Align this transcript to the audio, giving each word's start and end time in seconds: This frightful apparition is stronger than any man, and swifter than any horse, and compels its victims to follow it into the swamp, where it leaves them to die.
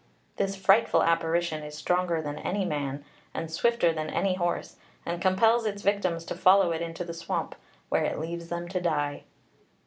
This 0.37 0.55
frightful 0.55 1.03
apparition 1.03 1.63
is 1.63 1.77
stronger 1.77 2.23
than 2.23 2.39
any 2.39 2.65
man, 2.65 3.05
and 3.35 3.51
swifter 3.51 3.93
than 3.93 4.09
any 4.09 4.33
horse, 4.33 4.77
and 5.05 5.21
compels 5.21 5.67
its 5.67 5.83
victims 5.83 6.25
to 6.25 6.35
follow 6.35 6.71
it 6.71 6.81
into 6.81 7.03
the 7.05 7.13
swamp, 7.13 7.53
where 7.89 8.05
it 8.05 8.17
leaves 8.17 8.49
them 8.49 8.67
to 8.69 8.81
die. 8.81 9.25